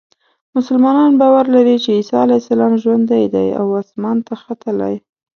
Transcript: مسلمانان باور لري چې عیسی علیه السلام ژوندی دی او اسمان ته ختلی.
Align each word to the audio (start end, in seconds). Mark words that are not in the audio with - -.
مسلمانان 0.55 1.11
باور 1.21 1.45
لري 1.55 1.75
چې 1.83 1.89
عیسی 1.97 2.15
علیه 2.23 2.39
السلام 2.41 2.73
ژوندی 2.83 3.23
دی 3.33 3.47
او 3.59 3.65
اسمان 3.81 4.17
ته 4.27 4.33
ختلی. 4.43 4.95